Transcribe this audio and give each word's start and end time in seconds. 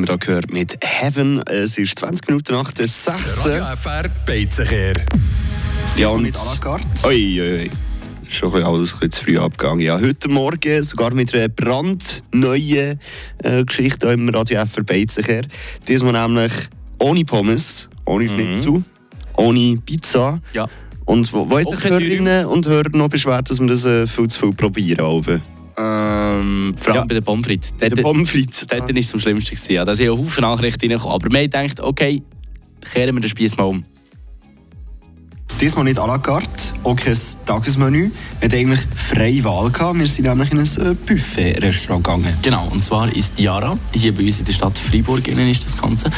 haben 0.00 0.08
wir 0.08 0.16
da 0.16 0.24
gehört 0.24 0.50
mit 0.50 0.78
Heaven. 0.82 1.42
Es 1.46 1.76
ist 1.76 1.98
20 1.98 2.28
Minuten 2.28 2.54
nach 2.54 2.72
der 2.72 2.86
6. 2.86 3.44
Radio 3.44 3.64
FR 3.76 4.08
Beizenkehr. 4.24 4.94
Ja, 5.96 6.08
und 6.08 6.22
mit 6.22 6.34
à 6.34 6.44
la 6.46 6.56
carte. 6.56 7.06
Ui, 7.06 7.40
ui, 7.40 7.52
ui. 7.64 7.70
Schon 8.26 8.54
ein 8.54 8.62
alles 8.62 8.94
ein 8.98 9.10
zu 9.10 9.24
früh 9.24 9.38
abgegangen. 9.38 9.80
Ja, 9.80 10.00
heute 10.00 10.30
Morgen 10.30 10.82
sogar 10.82 11.12
mit 11.12 11.34
einer 11.34 11.48
brandneuen 11.48 12.98
äh, 13.42 13.64
Geschichte 13.64 14.06
im 14.08 14.30
Radio 14.30 14.64
FR 14.64 14.84
Beizenkehr. 14.84 15.42
Diesmal 15.86 16.12
nämlich 16.12 16.52
ohne 16.98 17.24
Pommes, 17.24 17.90
ohne 18.06 18.26
Schnitzel, 18.26 18.82
ohne 19.36 19.76
Pizza. 19.84 20.40
Ja. 20.54 20.66
Und 21.04 21.30
wo, 21.34 21.50
wo 21.50 21.58
ist 21.58 21.78
kein 21.78 21.92
Hörerinnen 21.92 22.46
und 22.46 22.66
Hörer 22.66 22.88
noch 22.92 23.08
beschwert, 23.10 23.50
dass 23.50 23.60
wir 23.60 23.66
das 23.66 23.84
äh, 23.84 24.06
viel 24.06 24.28
zu 24.28 24.40
viel 24.40 24.52
probieren? 24.54 25.04
Oben? 25.04 25.42
Ähm, 26.40 26.74
vor 26.76 26.88
allem 26.92 26.96
Ja. 27.02 27.04
bei 27.06 27.14
den 27.14 27.24
Pommes 27.24 27.46
frites. 27.46 27.74
Der 27.76 27.90
Dort, 27.90 28.02
Pommes 28.02 28.30
frites. 28.30 28.66
dort 28.66 28.82
war 28.82 28.96
es 28.96 29.14
am 29.14 29.20
schlimmsten. 29.20 29.54
Gewesen. 29.54 29.72
Ja, 29.72 29.84
da 29.84 29.94
sind 29.94 30.06
ja 30.06 30.12
Haufen 30.12 30.42
Nachrichten 30.42 30.80
reingekommen. 30.90 31.14
Aber 31.14 31.30
wir 31.30 31.40
gedacht, 31.42 31.80
okay, 31.80 32.22
kehren 32.92 33.14
wir 33.16 33.20
den 33.20 33.28
Spieß 33.28 33.56
mal 33.56 33.64
um. 33.64 33.84
Diesmal 35.60 35.84
nicht 35.84 35.98
à 35.98 36.06
la 36.06 36.16
carte, 36.18 36.69
auch 36.84 36.96
kein 36.96 37.16
Tagesmenü. 37.46 38.10
Wir 38.40 38.48
hatten 38.48 38.56
eigentlich 38.58 38.80
freie 38.94 39.44
Wahl. 39.44 39.70
Gehabt. 39.70 39.98
Wir 39.98 40.06
sind 40.06 40.26
nämlich 40.26 40.50
in 40.52 40.58
ein 40.58 40.64
äh, 40.66 40.94
Buffet-Restaurant 40.94 42.04
gegangen. 42.04 42.34
Genau, 42.42 42.68
und 42.68 42.82
zwar 42.82 43.14
ist 43.14 43.38
Diara, 43.38 43.78
hier 43.92 44.14
bei 44.14 44.24
uns 44.24 44.38
in 44.38 44.44
der 44.46 44.52
Stadt 44.52 44.78
Freiburg 44.78 45.26
ist 45.28 45.64
das 45.64 45.76
Ganze. 45.76 46.10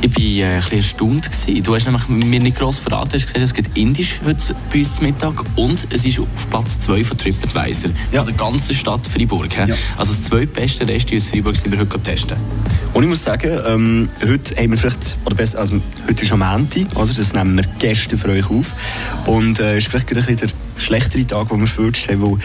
Ich 0.00 0.14
war 0.16 0.22
äh, 0.24 0.44
ein 0.54 0.60
bisschen 0.60 0.78
erstaunt. 0.78 1.30
Gewesen. 1.30 1.62
Du 1.62 1.74
hast 1.74 1.84
nämlich 1.86 2.08
mir 2.08 2.40
nicht 2.40 2.56
gross 2.56 2.78
verraten, 2.78 3.10
du 3.10 3.16
hast 3.16 3.26
gesagt, 3.26 3.42
es 3.42 3.54
gibt 3.54 3.76
Indisch 3.76 4.20
heute 4.24 4.54
bei 4.72 4.78
uns 4.78 4.96
zum 4.96 5.06
Mittag 5.06 5.44
und 5.56 5.86
es 5.90 6.04
ist 6.04 6.18
auf 6.18 6.50
Platz 6.50 6.80
2 6.80 7.04
von 7.04 7.18
TripAdvisor, 7.18 7.90
Ja. 8.12 8.24
von 8.24 8.26
der 8.26 8.36
ganzen 8.36 8.74
Stadt 8.74 9.06
Freiburg. 9.06 9.54
Ja. 9.56 9.66
Also 9.96 10.12
das 10.12 10.22
zweitbeste 10.24 10.86
Restaurant 10.86 11.22
aus 11.22 11.28
Freiburg 11.28 11.56
sind 11.56 11.72
wir 11.72 11.78
heute 11.80 12.00
testen. 12.00 12.36
Und 12.94 13.02
ich 13.02 13.08
muss 13.08 13.24
sagen, 13.24 13.60
ähm, 13.66 14.08
heute 14.22 14.54
haben 14.54 14.70
wir 14.70 14.78
vielleicht, 14.78 15.18
oder 15.26 15.34
besser, 15.34 15.58
also 15.58 15.80
heute 16.08 16.24
ist 16.24 16.30
am 16.30 16.42
Ende, 16.42 16.86
also 16.94 17.12
das 17.12 17.32
nehmen 17.32 17.56
wir 17.56 17.64
gestern 17.80 18.16
für 18.16 18.28
euch 18.28 18.48
auf. 18.48 18.72
Und 19.26 19.58
äh, 19.58 19.78
ist 19.78 19.88
vielleicht 19.88 20.06
gerade 20.06 20.20
ein 20.20 20.26
bisschen 20.26 20.48
der 20.48 20.73
schlechtere 20.76 21.26
Tag, 21.26 21.48
den 21.48 21.60
wir 21.60 21.66
verwünscht 21.66 22.08
haben, 22.10 22.22
weil 22.22 22.38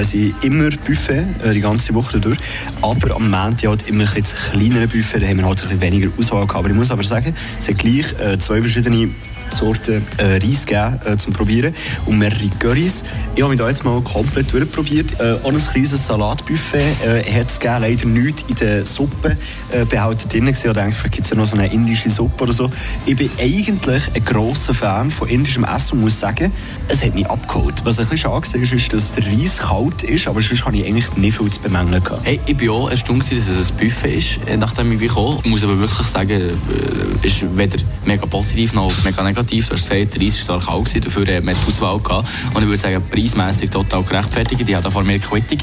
äh, 0.00 0.04
sie 0.04 0.34
immer 0.42 0.70
Buffet, 0.70 1.24
äh, 1.42 1.54
die 1.54 1.60
ganze 1.60 1.94
Woche 1.94 2.20
durch. 2.20 2.38
Aber 2.82 3.14
am 3.14 3.30
Montag 3.30 3.68
halt 3.68 3.88
immer 3.88 4.04
ein 4.04 4.22
kleinere 4.22 4.86
Buffet, 4.86 5.20
da 5.20 5.26
haben 5.26 5.38
wir 5.38 5.46
halt 5.46 5.62
ein 5.62 5.68
bisschen 5.68 5.80
weniger 5.80 6.10
Auswahl 6.18 6.46
gehabt. 6.46 6.58
Aber 6.58 6.68
ich 6.68 6.74
muss 6.74 6.90
aber 6.90 7.04
sagen, 7.04 7.34
es 7.58 7.68
hat 7.68 7.78
gleich 7.78 8.12
äh, 8.20 8.38
zwei 8.38 8.60
verschiedene 8.60 9.10
Sorten 9.52 10.06
äh, 10.18 10.38
Reis 10.38 10.66
gegeben 10.66 11.00
äh, 11.04 11.16
zum 11.16 11.32
Probieren 11.32 11.74
und 12.06 12.18
mehrere 12.18 12.48
Currys. 12.58 13.04
Ich 13.34 13.42
habe 13.42 13.50
mich 13.50 13.58
da 13.58 13.68
jetzt 13.68 13.84
mal 13.84 14.00
komplett 14.02 14.52
durchprobiert. 14.52 15.20
Äh, 15.20 15.38
auch 15.42 15.48
ein 15.48 15.58
kleines 15.58 16.06
Salatbuffet 16.06 16.96
äh, 17.04 17.22
hat 17.32 17.50
es 17.50 17.58
gegeben, 17.58 17.82
leider 17.82 18.06
nichts 18.06 18.44
in 18.48 18.54
der 18.56 18.86
Suppe 18.86 19.36
äh, 19.70 19.84
behalten 19.84 20.28
drin. 20.28 20.46
Ich 20.48 20.60
dachte, 20.60 20.90
vielleicht 20.92 21.12
gibt 21.12 21.24
es 21.24 21.30
ja 21.30 21.36
noch 21.36 21.46
so 21.46 21.56
eine 21.56 21.72
indische 21.72 22.10
Suppe 22.10 22.44
oder 22.44 22.52
so. 22.52 22.70
Ich 23.06 23.16
bin 23.16 23.30
eigentlich 23.40 24.04
ein 24.14 24.24
grosser 24.24 24.74
Fan 24.74 25.10
von 25.10 25.28
indischem 25.28 25.64
Essen 25.64 25.98
und 25.98 26.00
muss 26.02 26.18
sagen, 26.18 26.52
es 26.88 27.04
hat 27.04 27.14
mich 27.14 27.26
abgeholt. 27.26 27.69
Was 27.84 27.98
ein 27.98 28.06
bisschen 28.06 28.18
schade 28.18 28.34
war, 28.34 28.76
ist, 28.76 28.92
dass 28.92 29.12
der 29.12 29.26
Reis 29.26 29.58
kalt 29.58 30.02
ist, 30.02 30.28
aber 30.28 30.42
sonst 30.42 30.64
habe 30.64 30.76
ich 30.76 30.86
eigentlich 30.86 31.16
nicht 31.16 31.36
viel 31.36 31.50
zu 31.50 31.60
bemängeln 31.60 32.02
gehabt. 32.02 32.24
Hey, 32.24 32.40
ich 32.46 32.60
war 32.66 32.74
auch 32.74 32.90
erstaunt, 32.90 33.22
dass 33.22 33.30
es 33.32 33.70
ein 33.70 33.76
Buffet 33.78 34.16
ist, 34.16 34.40
äh, 34.46 34.56
nachdem 34.56 34.92
ich 34.92 35.00
gekommen 35.00 35.36
bin. 35.36 35.44
Ich 35.44 35.50
muss 35.50 35.64
aber 35.64 35.78
wirklich 35.78 36.06
sagen, 36.06 36.30
äh, 36.40 37.26
ist 37.26 37.56
weder 37.56 37.78
mega 38.04 38.26
positiv 38.26 38.72
noch 38.74 38.92
mega 39.04 39.22
negativ. 39.22 39.68
Du 39.68 39.74
hast 39.74 39.88
gesagt, 39.88 40.14
der 40.14 40.22
Reis 40.22 40.48
war 40.48 40.60
zwar 40.60 40.74
kalt, 40.74 40.86
gewesen, 40.86 41.04
dafür 41.04 41.36
hat 41.36 41.44
man 41.44 41.54
die 41.54 41.68
Auswahl 41.68 42.00
gehabt. 42.00 42.28
Und 42.54 42.62
ich 42.62 42.68
würde 42.68 42.78
sagen, 42.78 43.02
preismässig 43.10 43.70
total 43.70 44.02
gerechtfertigt. 44.02 44.68
Ich 44.68 44.74
habe 44.74 44.90
vor 44.90 45.04
mir 45.04 45.18
Quittung. 45.18 45.58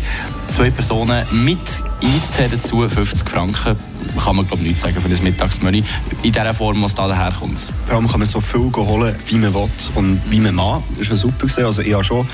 Zwei 0.49 0.71
Personen 0.71 1.25
mit 1.31 1.59
Eistee 2.03 2.47
dazu, 2.49 2.87
50 2.87 3.29
Franken. 3.29 3.75
Kann 4.23 4.35
man, 4.35 4.47
glaube 4.47 4.63
ich, 4.63 4.69
nichts 4.69 4.83
sagen 4.83 4.99
für 5.01 5.09
das 5.09 5.21
Mittagsmenü. 5.21 5.81
In 6.23 6.31
der 6.31 6.53
Form, 6.53 6.81
was 6.81 6.95
da 6.95 7.07
daherkommt. 7.07 7.69
Vor 7.85 7.95
allem 7.95 8.07
kann 8.07 8.19
man 8.19 8.27
so 8.27 8.39
viel 8.39 8.71
holen, 8.75 9.15
wie 9.25 9.37
man 9.37 9.53
will 9.53 9.69
und 9.95 10.21
wie 10.29 10.39
man 10.39 10.55
mag. 10.55 10.81
Das 10.97 11.09
war 11.09 11.17
super. 11.17 11.47
Also 11.65 11.81
ich 11.81 11.93
habe 11.97 12.03
schon... 12.03 12.27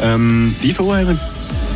Ähm, 0.00 0.54
wie 0.60 0.72
viel 0.72 0.86
haben 0.86 1.08
wir? 1.08 1.18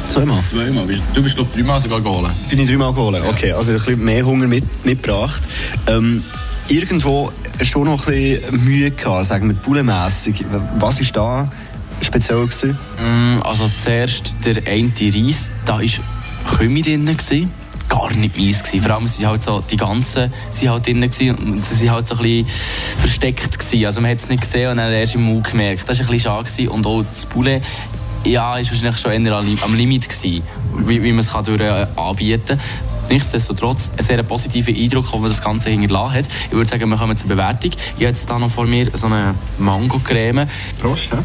Zweimal? 0.09 0.43
Zweimal. 0.45 0.87
Du 1.15 1.23
bist, 1.23 1.35
glaube 1.37 1.51
ich, 1.51 1.57
dreimal 1.57 1.81
sogar 1.81 2.01
geholt. 2.01 2.31
Bin 2.49 2.59
ich 2.59 2.69
dreimal 2.69 2.93
geholt? 2.93 3.23
Okay, 3.29 3.53
also 3.53 3.73
ein 3.73 3.79
bisschen 3.79 4.05
mehr 4.05 4.25
Hunger 4.25 4.47
mit, 4.47 4.65
mitgebracht. 4.85 5.43
Ähm, 5.87 6.23
irgendwo 6.69 7.33
hast 7.59 7.75
du 7.75 7.85
noch 7.85 8.07
ein 8.09 8.15
bisschen 8.15 8.65
Mühe 8.65 8.91
gehabt, 8.91 9.27
sagen 9.27 9.49
wir, 9.49 9.55
bullenmässig. 9.55 10.45
Was 10.79 11.01
war 11.01 11.07
da 11.13 11.53
speziell? 12.03 12.47
Gewesen? 12.47 12.77
Mm, 12.99 13.41
Also 13.43 13.69
zuerst 13.69 14.37
der 14.45 14.57
eine 14.67 14.93
Reis, 15.01 15.51
da 15.65 15.79
war 15.81 16.57
Kümmel 16.59 16.83
drin. 16.83 17.51
Gar 17.93 18.13
nicht 18.15 18.39
meins 18.39 18.63
gewesen. 18.63 18.83
Vor 18.83 18.95
allem 18.95 19.07
sind 19.07 19.27
halt 19.27 19.43
so, 19.43 19.63
die 19.71 19.77
ganzen 19.77 20.33
sind 20.51 20.71
halt 20.71 20.87
drin 20.87 21.03
gewesen 21.03 21.35
und 21.37 21.65
sie 21.65 21.91
halt 21.91 22.07
so 22.07 22.15
ein 22.15 22.23
bisschen 22.23 22.47
versteckt 22.97 23.59
gewesen. 23.59 23.85
Also 23.85 24.01
man 24.01 24.11
hat 24.11 24.19
es 24.19 24.29
nicht 24.31 24.41
gesehen 24.41 24.71
und 24.71 24.79
dann 24.79 24.93
erst 24.93 25.15
im 25.15 25.25
Mund 25.25 25.45
gemerkt. 25.51 25.87
Das 25.89 25.99
war 25.99 26.07
ein 26.07 26.11
bisschen 26.11 26.33
schade 26.33 26.71
und 26.71 26.87
auch 26.87 27.05
das 27.13 27.27
Poulet, 27.27 27.63
ja, 28.25 28.57
ist 28.57 28.71
wahrscheinlich 28.71 28.99
schon 28.99 29.13
eher 29.13 29.33
am 29.37 29.45
Lim- 29.47 29.63
am 29.63 29.75
Limit 29.75 30.09
gewesen, 30.09 30.43
wie, 30.79 31.03
wie 31.03 31.11
man 31.13 31.19
es 31.21 31.31
durch, 31.45 31.61
äh, 31.61 31.87
anbieten 31.97 32.43
kann. 32.47 32.61
Nichtsdestotrotz 33.11 33.91
ein 33.99 34.05
sehr 34.05 34.23
positiver 34.23 34.71
Eindruck, 34.71 35.11
den 35.11 35.25
das 35.25 35.43
Ganze 35.43 35.69
hinterlassen 35.71 36.15
hat. 36.15 36.29
Ich 36.47 36.53
würde 36.53 36.71
sagen, 36.71 36.89
wir 36.89 36.97
kommen 36.97 37.17
zur 37.17 37.29
Bewertung. 37.29 37.73
Ich 37.73 37.95
habe 37.97 38.05
jetzt 38.05 38.31
hier 38.31 38.39
noch 38.39 38.51
vor 38.51 38.65
mir 38.67 38.89
so 38.95 39.07
eine 39.07 39.35
Mango-Creme. 39.59 40.47
Prost, 40.81 41.09
ja? 41.13 41.19